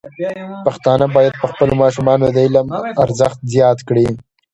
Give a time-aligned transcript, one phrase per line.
[0.65, 2.67] پښتانه بايد په خپلو ماشومانو کې د علم
[3.03, 4.07] ارزښت زیات کړي.